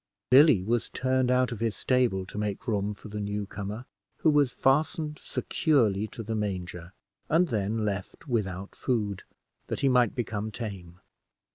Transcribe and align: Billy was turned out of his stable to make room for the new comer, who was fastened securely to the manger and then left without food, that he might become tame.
Billy 0.31 0.63
was 0.63 0.89
turned 0.89 1.29
out 1.29 1.51
of 1.51 1.59
his 1.59 1.75
stable 1.75 2.25
to 2.25 2.39
make 2.39 2.67
room 2.67 2.95
for 2.95 3.07
the 3.07 3.19
new 3.19 3.45
comer, 3.45 3.85
who 4.21 4.31
was 4.31 4.51
fastened 4.51 5.19
securely 5.19 6.07
to 6.07 6.23
the 6.23 6.33
manger 6.33 6.93
and 7.29 7.49
then 7.49 7.85
left 7.85 8.27
without 8.27 8.73
food, 8.75 9.21
that 9.67 9.81
he 9.81 9.89
might 9.89 10.15
become 10.15 10.49
tame. 10.49 10.99